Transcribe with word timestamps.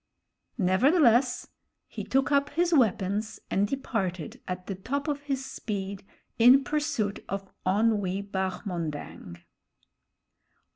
Nevertheless, 0.57 1.45
he 1.87 2.03
took 2.03 2.31
up 2.31 2.49
his 2.49 2.73
weapons 2.73 3.39
and 3.51 3.67
departed 3.67 4.41
at 4.47 4.65
the 4.65 4.73
top 4.73 5.07
of 5.07 5.21
his 5.21 5.45
speed 5.45 6.03
in 6.39 6.63
pursuit 6.63 7.23
of 7.29 7.51
Onwee 7.67 8.23
Bahmondang. 8.27 9.43